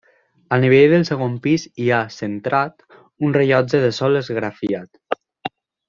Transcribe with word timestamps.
Al 0.55 0.61
nivell 0.63 0.93
del 0.93 1.03
segon 1.09 1.35
pis 1.43 1.65
hi 1.83 1.91
ha, 1.91 1.99
centrat, 2.17 2.81
un 3.29 3.39
rellotge 3.39 3.83
de 3.87 3.93
sol 4.01 4.19
esgrafiat. 4.25 5.21